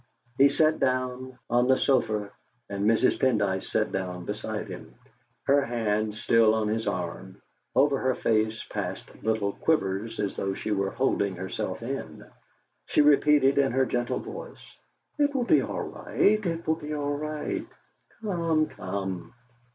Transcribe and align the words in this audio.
He 0.35 0.49
sat 0.49 0.79
down 0.79 1.37
on 1.47 1.67
the 1.67 1.77
sofa, 1.77 2.31
and 2.67 2.89
Mrs. 2.89 3.19
Pendyce 3.19 3.69
sat 3.69 3.91
down 3.91 4.25
beside 4.25 4.67
him, 4.67 4.95
her 5.43 5.63
hand 5.63 6.15
still 6.15 6.55
on 6.55 6.69
his 6.69 6.87
arm; 6.87 7.39
over 7.75 7.99
her 7.99 8.15
face 8.15 8.63
passed 8.63 9.05
little 9.21 9.51
quivers, 9.53 10.19
as 10.19 10.35
though 10.35 10.55
she 10.55 10.71
were 10.71 10.89
holding 10.89 11.35
herself 11.35 11.83
in. 11.83 12.25
She 12.87 13.01
repeated 13.01 13.59
in 13.59 13.73
her 13.73 13.85
gentle 13.85 14.17
voice: 14.17 14.75
"It 15.19 15.35
will 15.35 15.43
be 15.43 15.61
all 15.61 15.83
right 15.83 16.43
it 16.47 16.65
will 16.65 16.77
be 16.77 16.95
all 16.95 17.15
right. 17.15 17.67
Come, 18.23 18.69
come!" 18.69 19.35